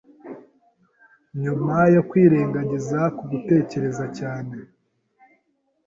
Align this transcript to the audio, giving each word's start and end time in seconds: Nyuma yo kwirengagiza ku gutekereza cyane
Nyuma 1.43 1.75
yo 1.95 2.01
kwirengagiza 2.09 2.99
ku 3.17 3.23
gutekereza 3.31 4.05
cyane 4.17 4.55